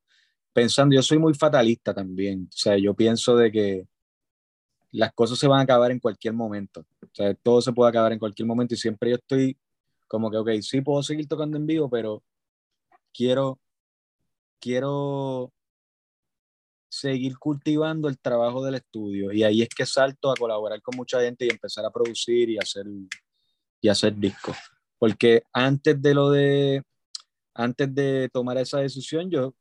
[0.53, 2.43] Pensando, yo soy muy fatalista también.
[2.47, 3.87] O sea, yo pienso de que
[4.91, 6.85] las cosas se van a acabar en cualquier momento.
[7.03, 9.57] O sea, todo se puede acabar en cualquier momento y siempre yo estoy
[10.07, 12.23] como que, ok, sí puedo seguir tocando en vivo, pero
[13.13, 13.59] quiero,
[14.59, 15.53] quiero
[16.89, 19.31] seguir cultivando el trabajo del estudio.
[19.31, 22.57] Y ahí es que salto a colaborar con mucha gente y empezar a producir y
[22.57, 22.85] hacer,
[23.81, 24.57] y hacer discos.
[24.97, 26.81] Porque antes de lo de,
[27.53, 29.53] antes de tomar esa decisión, yo,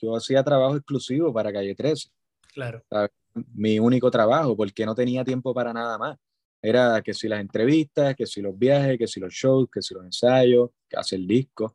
[0.00, 2.10] yo hacía trabajo exclusivo para Calle 13
[2.52, 2.82] Claro.
[3.54, 6.18] Mi único trabajo, porque no tenía tiempo para nada más.
[6.60, 9.94] Era que si las entrevistas, que si los viajes, que si los shows, que si
[9.94, 11.72] los ensayos, que hacer discos,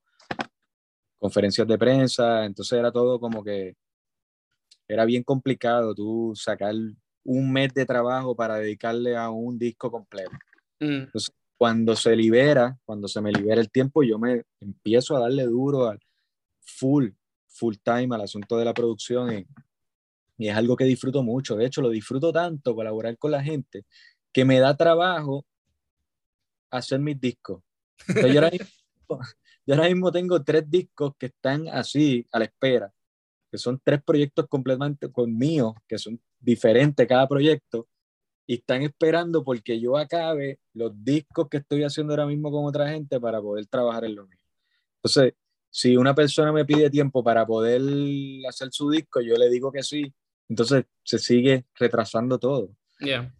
[1.17, 3.75] conferencias de prensa, entonces era todo como que
[4.87, 6.73] era bien complicado tú sacar
[7.25, 10.31] un mes de trabajo para dedicarle a un disco completo.
[10.79, 11.03] Mm.
[11.03, 15.43] Entonces, cuando se libera, cuando se me libera el tiempo, yo me empiezo a darle
[15.43, 15.99] duro al
[16.61, 17.09] full,
[17.47, 19.45] full time al asunto de la producción y,
[20.37, 21.55] y es algo que disfruto mucho.
[21.55, 23.85] De hecho, lo disfruto tanto colaborar con la gente
[24.31, 25.45] que me da trabajo
[26.69, 27.63] hacer mis discos.
[28.07, 28.67] Yo, ahora mismo,
[29.65, 32.93] yo ahora mismo tengo tres discos que están así a la espera,
[33.51, 37.87] que son tres proyectos completamente conmigo, que son diferentes cada proyecto,
[38.45, 42.89] y están esperando porque yo acabe los discos que estoy haciendo ahora mismo con otra
[42.89, 44.39] gente para poder trabajar en lo mío.
[44.97, 45.33] Entonces,
[45.69, 47.81] si una persona me pide tiempo para poder
[48.47, 50.13] hacer su disco, yo le digo que sí,
[50.49, 52.75] entonces se sigue retrasando todo.
[52.99, 53.33] Yeah.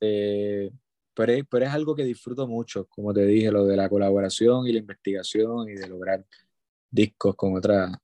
[0.00, 0.70] Eh,
[1.14, 4.66] pero es, pero es algo que disfruto mucho, como te dije, lo de la colaboración
[4.66, 6.24] y la investigación y de lograr
[6.90, 8.00] discos con otra,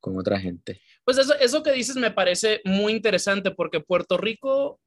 [0.00, 0.80] con otra gente.
[1.04, 4.80] Pues eso, eso que dices me parece muy interesante porque Puerto Rico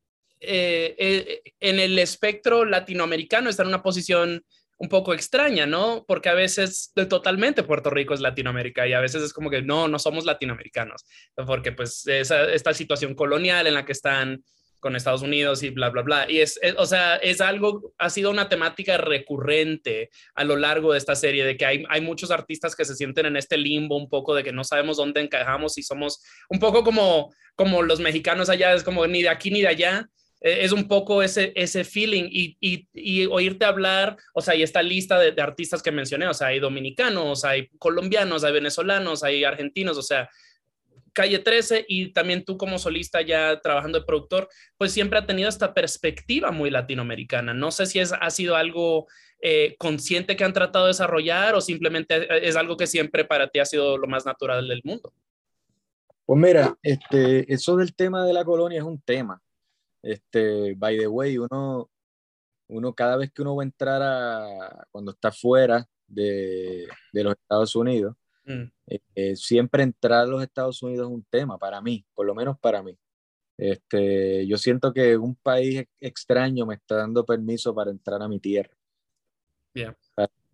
[0.45, 4.43] eh, eh, en el espectro latinoamericano está en una posición
[4.83, 6.03] un poco extraña, ¿no?
[6.05, 9.87] Porque a veces totalmente Puerto Rico es Latinoamérica y a veces es como que no,
[9.87, 11.05] no somos latinoamericanos,
[11.47, 14.43] porque pues esa, esta situación colonial en la que están
[14.81, 16.25] con Estados Unidos y bla, bla, bla.
[16.29, 20.91] Y es, es- o sea, es algo, ha sido una temática recurrente a lo largo
[20.91, 23.95] de esta serie, de que hay, hay muchos artistas que se sienten en este limbo
[23.95, 28.01] un poco de que no sabemos dónde encajamos y somos un poco como, como los
[28.01, 30.09] mexicanos allá, es como ni de aquí ni de allá.
[30.43, 34.61] Eh, Es un poco ese, ese feeling y, y, y oírte hablar, o sea, y
[34.61, 39.43] esta lista de, artistas que mencioné, o sea, hay dominicanos, hay colombianos, hay venezolanos, hay
[39.45, 40.29] argentinos, o sea,
[41.13, 45.47] Calle 13 y también tú como solista ya trabajando de productor, pues siempre ha tenido
[45.47, 47.53] esta perspectiva muy latinoamericana.
[47.53, 49.05] No sé si es, ha sido algo
[49.39, 53.59] eh, consciente que han tratado de desarrollar o simplemente es algo que siempre para ti
[53.59, 55.13] ha sido lo más natural del mundo.
[56.25, 59.39] Pues mira, este, eso del tema de la colonia es un tema.
[60.03, 61.89] Este, by the way, uno,
[62.67, 67.33] uno cada vez que uno va a entrar a, cuando está fuera de, de los
[67.33, 71.81] Estados Unidos, Mm, eh, eh, siempre entrar a los Estados Unidos es un tema para
[71.81, 72.97] mí, por lo menos para mí.
[73.57, 78.27] Este, yo siento que un país ex- extraño me está dando permiso para entrar a
[78.27, 78.75] mi tierra.
[79.73, 79.95] Yeah.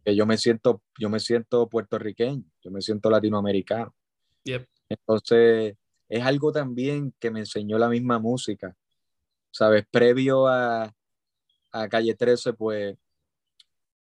[0.05, 3.95] Que yo me siento, yo me siento puertorriqueño, yo me siento latinoamericano.
[4.43, 4.67] Yep.
[4.89, 5.75] Entonces,
[6.07, 8.77] es algo también que me enseñó la misma música.
[9.51, 9.85] ¿Sabes?
[9.89, 10.93] Previo a,
[11.71, 12.97] a Calle 13, pues,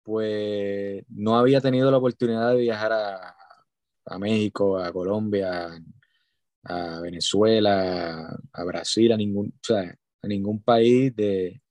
[0.03, 3.35] pues no había tenido la oportunidad de viajar a,
[4.05, 5.69] a México, a Colombia,
[6.63, 11.61] a Venezuela, a Brasil, a ningún, o sea, a ningún país de,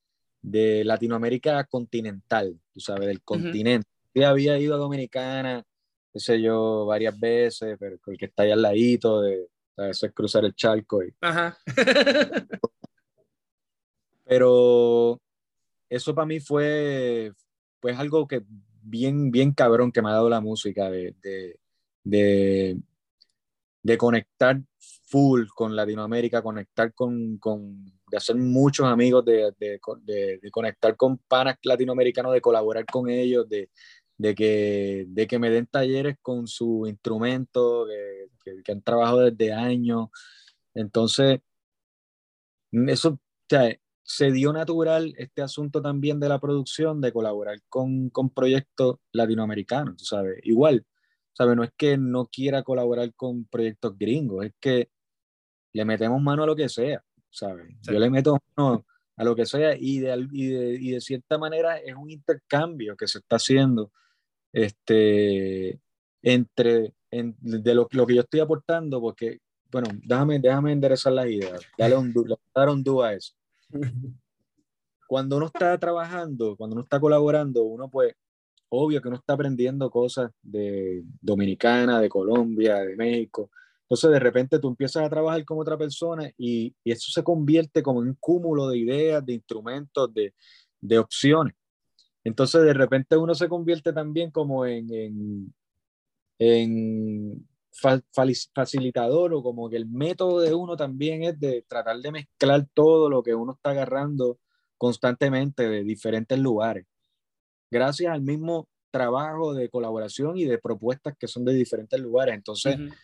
[0.42, 3.88] de Latinoamérica continental, tú sabes, del continente.
[4.14, 5.62] Sí había ido a Dominicana,
[6.12, 10.12] qué sé yo, varias veces, pero el que está ahí al ladito, de, eso es
[10.12, 11.02] cruzar el charco.
[11.02, 11.58] y- Ajá.
[14.26, 15.20] pero
[15.88, 17.32] eso para mí fue
[17.80, 18.42] pues algo que
[18.82, 22.78] bien, bien cabrón que me ha dado la música, de, de,
[23.82, 24.60] de, conectar
[25.06, 31.56] full con Latinoamérica, conectar con, con de hacer muchos amigos, de, de, conectar con panas
[31.62, 33.70] latinoamericanos, de colaborar con ellos, de,
[34.18, 39.30] de, que, de que me den talleres con su instrumento, que, que, que han trabajado
[39.30, 40.08] desde años.
[40.74, 41.40] Entonces,
[42.72, 43.76] eso, o sea,
[44.08, 49.96] se dio natural este asunto también de la producción, de colaborar con, con proyectos latinoamericanos,
[49.96, 50.38] tú sabes.
[50.44, 50.86] Igual,
[51.32, 51.56] ¿sabes?
[51.56, 54.90] No es que no quiera colaborar con proyectos gringos, es que
[55.72, 57.66] le metemos mano a lo que sea, ¿sabes?
[57.82, 57.92] Sí.
[57.92, 58.86] Yo le meto mano
[59.16, 62.96] a lo que sea y de, y de, y de cierta manera es un intercambio
[62.96, 63.90] que se está haciendo
[64.52, 65.80] este,
[66.22, 69.38] entre en- de lo, lo que yo estoy aportando, porque,
[69.70, 73.02] bueno, déjame, déjame enderezar las ideas, dale un, du- le voy a dar un dúo
[73.02, 73.34] a eso.
[75.08, 78.12] Cuando uno está trabajando, cuando uno está colaborando, uno pues,
[78.68, 83.50] obvio que uno está aprendiendo cosas de Dominicana, de Colombia, de México.
[83.82, 87.84] Entonces de repente tú empiezas a trabajar con otra persona y, y eso se convierte
[87.84, 90.34] como en un cúmulo de ideas, de instrumentos, de,
[90.80, 91.54] de opciones.
[92.24, 95.54] Entonces de repente uno se convierte también como en, en,
[96.40, 97.46] en
[97.80, 98.02] fa-
[98.54, 103.08] facilitador o como que el método de uno también es de tratar de mezclar todo
[103.10, 104.38] lo que uno está agarrando
[104.76, 106.86] constantemente de diferentes lugares.
[107.70, 112.34] Gracias al mismo trabajo de colaboración y de propuestas que son de diferentes lugares.
[112.34, 112.94] Entonces, Ujú.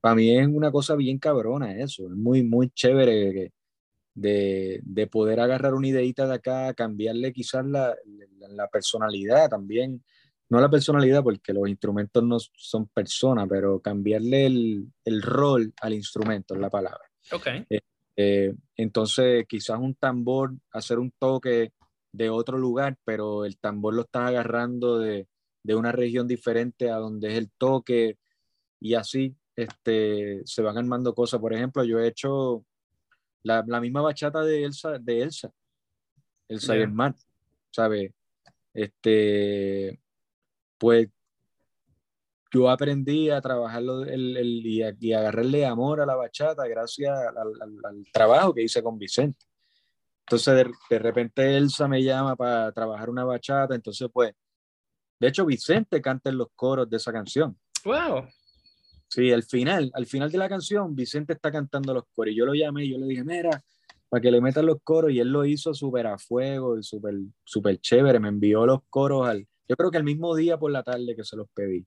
[0.00, 3.52] para mí es una cosa bien cabrona eso, es muy, muy chévere que-
[4.14, 7.96] de, de poder agarrar una ideita de acá, cambiarle quizás la,
[8.38, 10.04] la, la personalidad también,
[10.52, 15.94] no la personalidad porque los instrumentos no son personas, pero cambiarle el, el rol al
[15.94, 17.10] instrumento es la palabra.
[17.32, 17.46] Ok.
[18.16, 21.72] Eh, entonces, quizás un tambor, hacer un toque
[22.12, 25.26] de otro lugar, pero el tambor lo estás agarrando de,
[25.62, 28.18] de una región diferente a donde es el toque
[28.78, 31.40] y así este, se van armando cosas.
[31.40, 32.66] Por ejemplo, yo he hecho
[33.42, 35.50] la, la misma bachata de Elsa, de Elsa,
[36.46, 36.84] Elsa y Ya.
[36.84, 37.14] el mar,
[37.70, 38.12] ¿sabes?
[38.74, 39.98] Este,
[40.82, 41.08] pues
[42.52, 46.66] yo aprendí a trabajarlo el, el- y, a, y a agarrarle amor a la bachata
[46.66, 49.46] gracias al, al- al trabajo que hice con Vicente.
[50.26, 54.32] Entonces de, de repente Elsa me llama para trabajar una bachata, entonces pues,
[55.20, 57.56] de hecho Vicente canta en los coros de esa canción.
[57.84, 58.26] Wow.
[59.08, 62.44] Sí, al final, al final de la canción, Vicente está cantando los coros y yo
[62.44, 63.62] lo llamé y yo le dije, mira,
[64.08, 67.14] para que le metan los coros y él lo hizo súper a fuego y súper
[67.44, 68.18] super chévere.
[68.20, 71.24] Me envió los coros al, yo creo que el mismo día por la tarde que
[71.24, 71.86] se los pedí.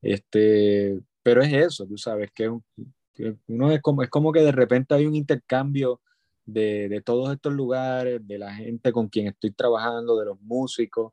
[0.00, 2.64] Este, pero es eso, tú sabes, que, un-
[3.12, 6.00] que uno es como, es como que de repente hay un intercambio
[6.46, 11.12] de, de todos estos lugares, de la gente con quien estoy trabajando, de los músicos.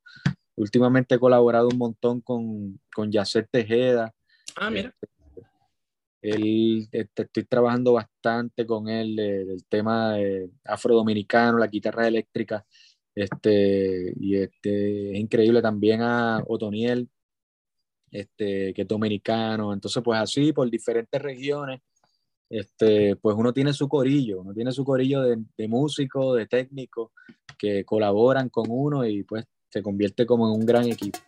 [0.56, 4.14] Últimamente he colaborado un montón con, con Yacet Tejeda.
[4.56, 4.96] Ah, mira.
[6.22, 12.66] Él, este, estoy trabajando bastante con él de- del tema de afrodominicano, la guitarra eléctrica.
[13.20, 17.10] Este, y este, es increíble también a Otoniel,
[18.12, 19.74] este, que es dominicano.
[19.74, 21.82] Entonces, pues así, por diferentes regiones,
[22.50, 27.12] este, pues uno tiene su corillo, uno tiene su corillo de, de músicos, de técnicos
[27.58, 31.20] que colaboran con uno y pues se convierte como en un gran equipo.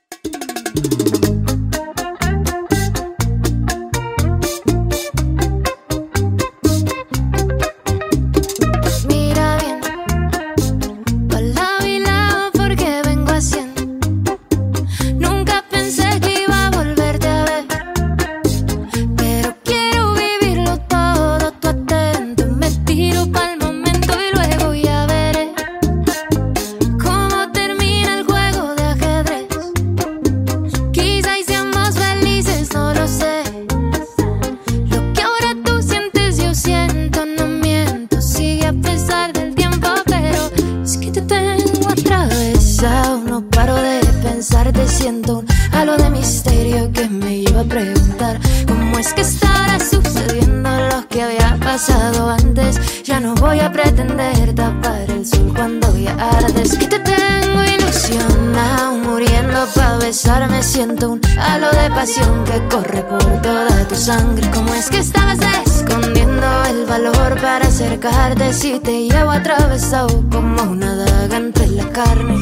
[64.02, 64.50] Sangre.
[64.52, 68.52] ¿Cómo es que estabas escondiendo el valor para acercarte?
[68.52, 72.36] Si te llevo atravesado como una daga entre la carne.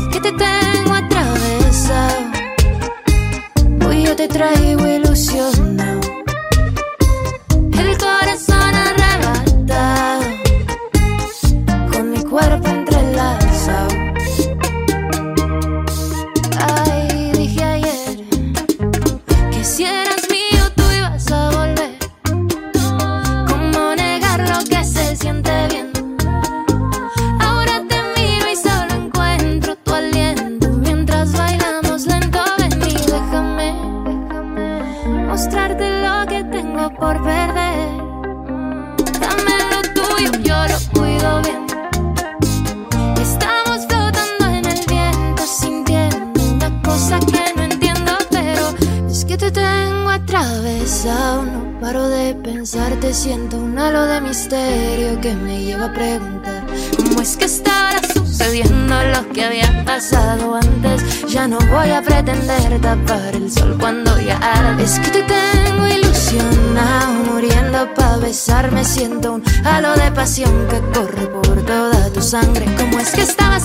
[52.59, 56.65] De pensar, te siento un halo de misterio que me lleva a preguntar
[56.97, 61.25] cómo es que estará sucediendo lo que había pasado antes.
[61.29, 64.83] Ya no voy a pretender tapar el sol cuando ya arde.
[64.83, 68.83] Es que te tengo ilusionado, muriendo pa' besarme.
[68.83, 72.65] Siento un halo de pasión que corre por toda tu sangre.
[72.77, 73.63] ¿Cómo es que estabas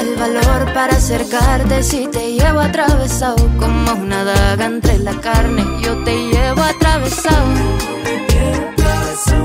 [0.00, 1.82] el valor para acercarte?
[1.82, 7.46] Si te llevo atravesado como una daga entre la carne, yo te llevo atravesado.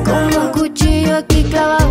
[0.06, 1.90] Como un cuchillo aquí clavado.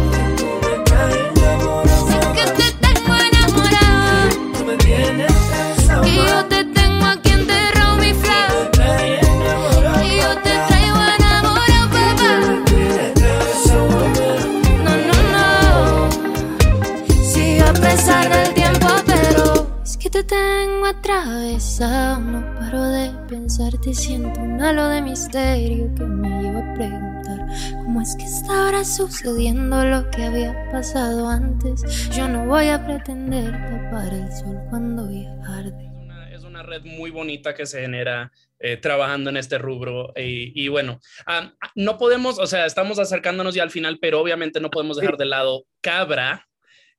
[21.09, 22.21] Tengo atravesado.
[22.21, 27.47] No paro de pensar, te siento un halo de misterio que me lleva a preguntar
[27.85, 32.11] cómo es que está ahora sucediendo lo que había pasado antes.
[32.11, 35.89] Yo no voy a pretender tapar el sol cuando ya arde.
[35.97, 38.31] una- es una red muy bonita que se genera
[38.61, 40.13] eh, trabajando en este rubro.
[40.17, 44.61] Y, y bueno, ah, no podemos, o sea, estamos acercándonos ya al final, pero obviamente
[44.61, 46.48] no podemos dejar de lado Cabra,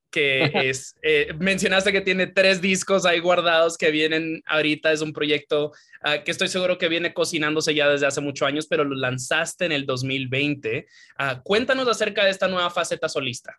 [0.09, 5.13] que es, eh, mencionaste que tiene tres discos ahí guardados que vienen ahorita, es un
[5.13, 8.95] proyecto ah, que estoy seguro que viene cocinándose ya desde hace muchos años, pero lo
[8.95, 10.87] lanzaste en el 2020.
[11.17, 13.57] Ah, cuéntanos acerca de esta nueva faceta solista.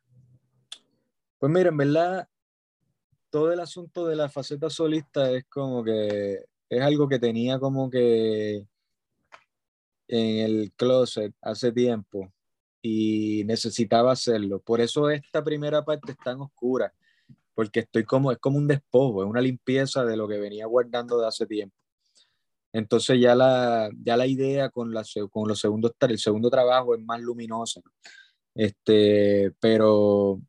[1.38, 2.28] Pues mira, en verdad,
[3.30, 7.90] todo el asunto de la faceta solista es como que es algo que tenía como
[7.90, 8.66] que
[10.09, 12.32] en el closet hace tiempo
[12.83, 14.61] y necesitaba hacerlo.
[14.61, 16.93] Por eso esta primera parte es tan oscura,
[17.55, 21.20] porque estoy como, es como un despojo, es una limpieza de lo que venía guardando
[21.20, 21.76] de hace tiempo.
[22.72, 27.03] Entonces ya la, ya la idea con, la, con los segundos, el segundo trabajo es
[27.03, 27.81] más luminosa.
[28.55, 30.41] Este, pero,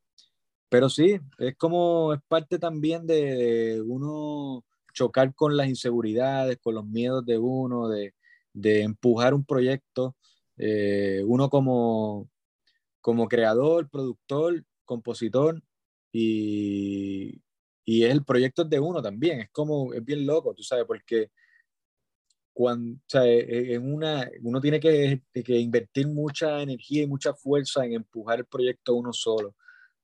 [0.70, 4.64] pero sí, es como, es parte también de uno
[4.94, 8.14] chocar con las inseguridades, con los miedos de uno, de,
[8.54, 10.16] de empujar un proyecto,
[10.64, 12.30] eh, uno como,
[13.02, 15.62] como creador, productor, compositor,
[16.12, 17.42] y,
[17.84, 21.32] y el proyecto de uno también, es como, es bien loco, tú sabes, porque
[22.54, 27.08] cuando, o sea, e, e, en una, uno tiene que, que, invertir mucha energía y
[27.08, 29.56] mucha fuerza en empujar el proyecto uno solo.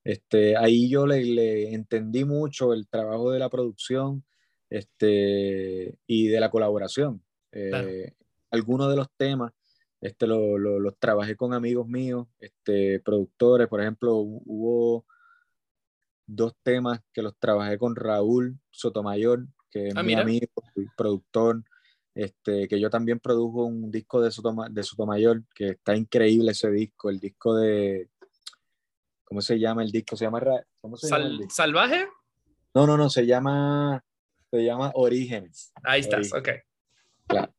[0.03, 4.23] Este, ahí yo le, le entendí mucho el trabajo de la producción
[4.71, 7.23] este, y de la colaboración.
[7.51, 8.13] Eh,
[8.49, 9.51] algunos de los temas
[10.01, 15.05] este, los trabajé con amigos míos, este, productores, por ejemplo, hubo
[16.27, 20.47] dos temas que los trabajé con Raúl Sotomayor, que es ah, mi amigo
[20.95, 21.63] productor,
[22.13, 24.31] este, que yo también produjo un disco de,
[24.71, 28.09] de Sotomayor, que está increíble ese disco, el disco de,
[29.23, 30.15] ¿cómo se llama el disco?
[30.15, 30.41] ¿Se llama,
[30.81, 32.07] ¿cómo se llama ¿Salvaje?
[32.73, 34.03] No, no, no, se llama,
[34.51, 35.71] se llama Orígenes.
[35.83, 36.49] Ahí estás, ok.
[37.27, 37.53] Claro.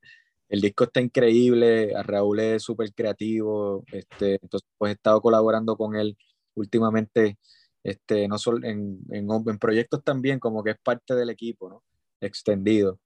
[0.48, 5.76] El disco está increíble, a Raúl es súper creativo, este, entonces pues he estado colaborando
[5.76, 6.16] con él
[6.54, 7.38] últimamente,
[7.82, 11.84] este, no solo en, en, proyectos también, como que es parte del equipo, ¿no?
[12.20, 12.98] Extendido.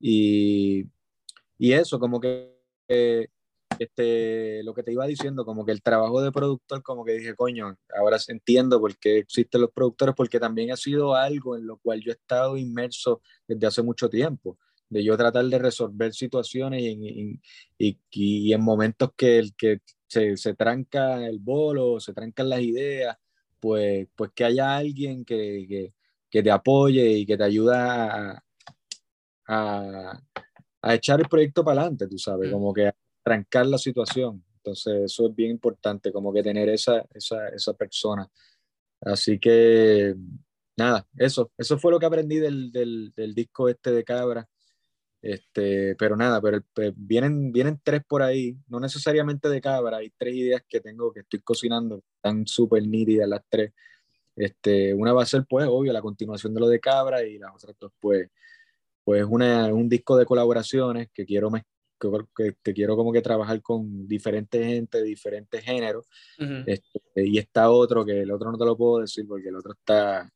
[0.00, 0.86] Y,
[1.58, 2.58] y eso, como que
[3.78, 7.34] este, lo que te iba diciendo, como que el trabajo de productor, como que dije,
[7.34, 11.78] coño, ahora entiendo por qué existen los productores, porque también ha sido algo en lo
[11.78, 14.58] cual yo he estado inmerso desde hace mucho tiempo
[14.90, 17.40] de yo tratar de resolver situaciones y,
[17.78, 22.60] y, y, en momentos que, el, que se, se, tranca el bolo, se trancan las
[22.60, 23.16] ideas,
[23.60, 25.94] pues, pues que haya alguien que, que,
[26.28, 28.44] que te apoye y que te ayuda a,
[29.46, 30.20] a,
[30.82, 32.52] a echar el proyecto para adelante, tú sabes, mm.
[32.52, 34.44] como que a trancar la situación.
[34.56, 38.28] Entonces, eso es bien importante, como que tener esa, esa, esa persona.
[39.00, 40.14] Así que,
[40.76, 44.46] nada, eso, eso fue lo que aprendí del, del, del disco este de Cabra.
[45.22, 50.10] Este, pero nada, pero pues, vienen, vienen tres por ahí, no necesariamente de cabra, hay
[50.16, 53.72] tres ideas que tengo que estoy cocinando, están súper nítidas las tres.
[54.34, 57.54] Este, una va a ser, pues, obvio, la continuación de lo de cabra y las
[57.54, 58.30] otras dos, pues,
[59.04, 61.50] pues una, un disco de colaboraciones que quiero,
[62.34, 66.06] que, que, quiero como que trabajar con diferentes gente, diferentes géneros.
[66.66, 69.72] este, y está otro, que el otro no te lo puedo decir porque el otro
[69.72, 70.30] está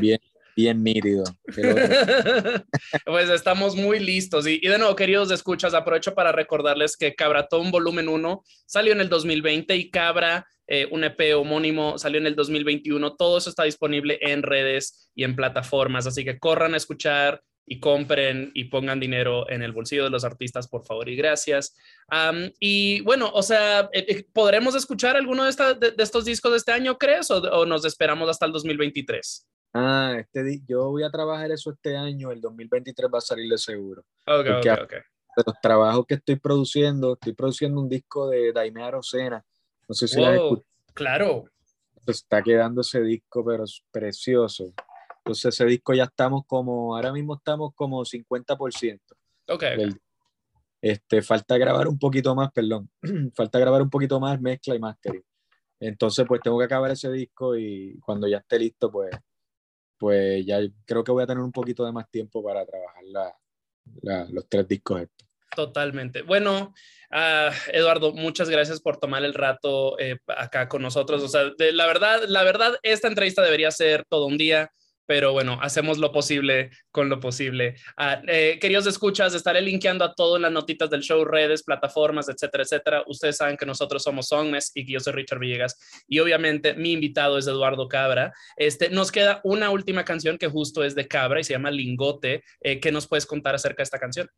[0.00, 0.20] bien
[0.60, 1.24] bien nítido.
[3.04, 4.46] pues estamos muy listos.
[4.46, 9.08] Y, de nuevo, queridos escuchas, aprovecho para recordarles que Cabratón Volumen 1 salió en el
[9.08, 13.16] 2020 y Cabra, eh, un EP homónimo, salió en el 2021.
[13.16, 16.06] Todo eso está disponible en redes y en plataformas.
[16.06, 20.24] Así que corran a escuchar y compren y pongan dinero en el bolsillo de los
[20.24, 21.76] artistas, por favor y gracias.
[22.58, 26.72] y bueno, o sea, eh, eh, ¿podremos escuchar alguno de, de, estos discos de este
[26.72, 27.30] año, crees?
[27.30, 29.46] o nos esperamos hasta el 2023?
[29.72, 33.58] Ah, este, yo voy a trabajar eso este año, el 2023 va a salir de
[33.58, 34.02] seguro.
[34.26, 34.92] Ok, ok, ok.
[35.36, 39.44] De los trabajos que estoy produciendo, estoy produciendo un disco de Daime Arocena.
[39.88, 41.44] No sé si wow, Claro.
[42.06, 44.72] está quedando ese disco, pero es precioso.
[45.18, 49.00] Entonces ese disco ya estamos como, ahora mismo estamos como 50%.
[49.48, 49.64] Ok.
[50.82, 52.90] este, falta grabar un poquito más, perdón.
[53.34, 55.24] falta grabar un poquito más mezcla y mastering.
[55.78, 59.10] Entonces, pues tengo que acabar ese disco y cuando ya esté listo, pues
[60.00, 63.04] pues ya creo que voy a tener un poquito de más tiempo para trabajar
[64.30, 65.28] los tres discos estos.
[65.54, 66.22] Totalmente.
[66.22, 66.72] Bueno,
[67.10, 71.22] uh, Eduardo, muchas gracias por tomar el rato eh, acá con nosotros.
[71.22, 74.72] O sea, la verdad, la verdad, esta entrevista debería ser todo un día
[75.10, 77.74] pero bueno, hacemos lo posible con lo posible.
[77.96, 82.28] Ah, eh, queridos escuchas, estaré linkeando a todo en las notitas del show, redes, plataformas,
[82.28, 83.02] etcétera, etcétera.
[83.08, 86.92] Ustedes saben que nosotros somos Songmes y que yo soy Richard Villegas y obviamente mi
[86.92, 88.32] invitado es Eduardo Cabra.
[88.56, 92.44] Este, nos queda una última canción que justo es de Cabra y se llama Lingote.
[92.60, 94.28] Eh, ¿Qué nos puedes contar acerca de esta canción?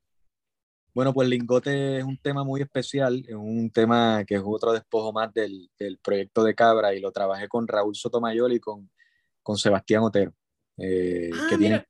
[0.94, 5.12] Bueno, pues Lingote es un tema muy especial, es un tema que es otro despojo
[5.12, 8.90] más del, del proyecto de Cabra y lo trabajé con Raúl Sotomayor y con,
[9.42, 10.32] con Sebastián Otero.
[10.78, 11.84] Eh, ah, que, tienen,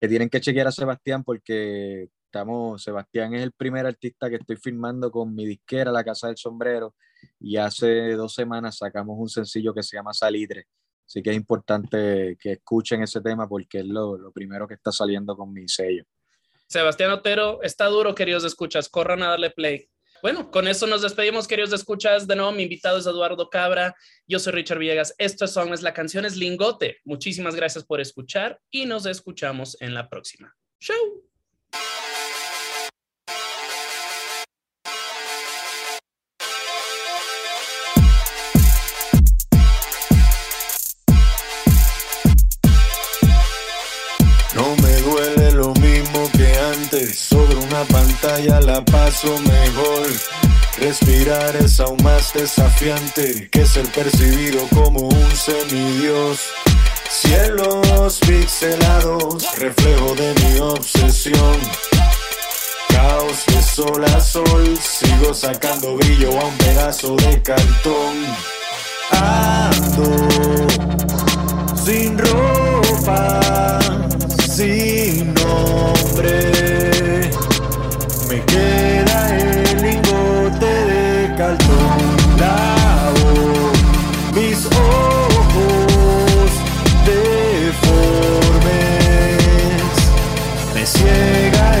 [0.00, 4.56] que tienen que chequear a Sebastián porque estamos, Sebastián es el primer artista que estoy
[4.56, 6.94] filmando con mi disquera, La Casa del Sombrero,
[7.38, 10.66] y hace dos semanas sacamos un sencillo que se llama Salitre.
[11.06, 14.90] Así que es importante que escuchen ese tema porque es lo, lo primero que está
[14.90, 16.04] saliendo con mi sello.
[16.66, 19.88] Sebastián Otero, está duro, queridos escuchas, corran a darle play
[20.24, 22.26] bueno, con eso nos despedimos, queridos escuchas.
[22.26, 23.94] De nuevo, mi invitado es Eduardo Cabra.
[24.26, 25.14] Yo soy Richard Villegas.
[25.18, 25.82] Esto es Songs.
[25.82, 26.96] La canción es Lingote.
[27.04, 30.56] Muchísimas gracias por escuchar y nos escuchamos en la próxima.
[30.80, 30.96] ¡Chau!
[44.54, 47.28] No me duele lo mismo que antes
[47.84, 50.08] pantalla la paso mejor.
[50.78, 56.40] Respirar es aún más desafiante que ser percibido como un semidios.
[57.10, 61.58] Cielos pixelados, reflejo de mi obsesión.
[62.88, 68.26] Caos de sol a sol, sigo sacando brillo a un pedazo de cartón.
[69.10, 70.26] Ando
[71.84, 73.78] sin ropa,
[74.48, 76.53] sin nombre.
[78.34, 81.98] Me queda el lingote de cartón.
[82.40, 83.70] Lavo
[84.34, 86.50] mis ojos
[87.06, 87.94] deformes.
[90.74, 91.73] Me ciega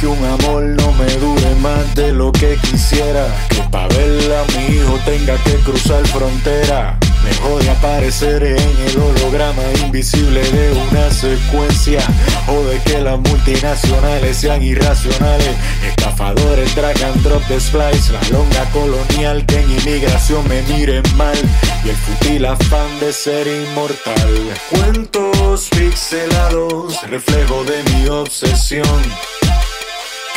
[0.00, 3.26] que un amor no me dure más de lo que quisiera.
[3.50, 6.98] Que pa' verla mi hijo tenga que cruzar frontera.
[7.22, 12.00] Me jode aparecer en el holograma invisible de una secuencia.
[12.46, 15.54] Jode que las multinacionales sean irracionales.
[15.86, 18.12] Estafadores, drag and drop de splice.
[18.12, 21.36] La longa colonial que en inmigración me miren mal.
[21.84, 24.56] Y el futil afán de ser inmortal.
[24.70, 29.39] Cuentos pixelados, reflejo de mi obsesión.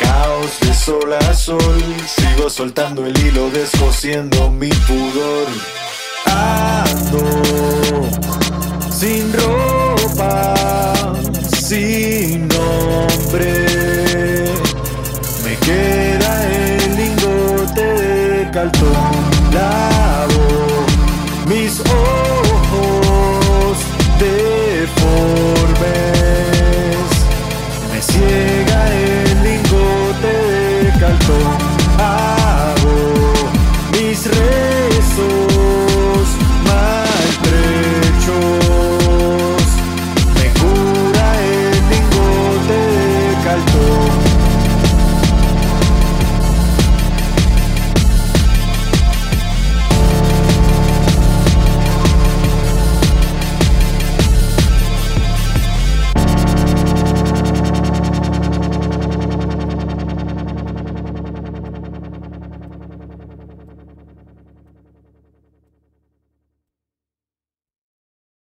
[0.00, 5.46] Caos de sol a sol, sigo soltando el hilo, descosiendo mi pudor.
[6.26, 7.24] Ando
[8.90, 10.54] sin ropa,
[11.56, 13.66] sin nombre.
[15.44, 19.12] Me queda el lingote de cartón.
[19.52, 20.44] Lavo
[21.46, 23.76] mis ojos
[24.18, 24.94] deformes.
[27.92, 29.03] Me ciega el
[34.30, 34.73] de